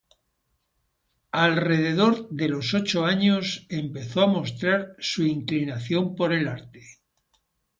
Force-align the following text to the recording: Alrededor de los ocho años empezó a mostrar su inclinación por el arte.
Alrededor 1.31 2.27
de 2.31 2.47
los 2.49 2.73
ocho 2.73 3.05
años 3.05 3.67
empezó 3.69 4.23
a 4.23 4.27
mostrar 4.27 4.95
su 4.97 5.21
inclinación 5.27 6.15
por 6.15 6.33
el 6.33 6.47
arte. 6.47 6.81